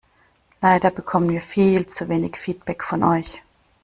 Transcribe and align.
Leider 0.63 0.89
bekommen 0.89 1.29
wir 1.29 1.43
viel 1.43 1.85
zu 1.87 2.09
wenig 2.09 2.35
Feedback 2.35 2.83
von 2.83 3.03
euch. 3.03 3.43